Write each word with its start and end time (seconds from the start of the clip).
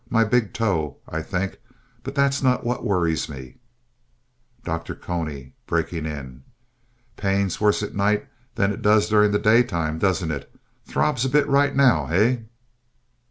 My 0.09 0.23
big 0.23 0.51
toe, 0.51 0.97
I 1.07 1.21
think, 1.21 1.59
but 2.01 2.15
that's 2.15 2.41
not 2.41 2.63
what 2.63 2.83
worries 2.83 3.29
me 3.29 3.57
DR. 4.65 4.79
CONY 4.95 5.53
(breaking 5.67 6.07
in) 6.07 6.41
Pains 7.17 7.61
worse 7.61 7.83
at 7.83 7.93
night 7.93 8.25
than 8.55 8.71
it 8.71 8.81
does 8.81 9.07
during 9.09 9.29
the 9.31 9.37
daytime, 9.37 9.99
doesn't 9.99 10.31
it? 10.31 10.51
Throbs 10.87 11.23
a 11.23 11.29
bit 11.29 11.47
right 11.47 11.75
now, 11.75 12.07
hey? 12.07 12.45